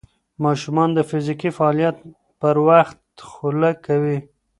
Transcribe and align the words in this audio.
ماشومان 0.43 0.89
د 0.93 0.99
فزیکي 1.09 1.49
فعالیت 1.57 1.97
پر 2.39 2.55
وخت 2.69 2.99
خوله 3.29 3.71
کوي. 3.85 4.17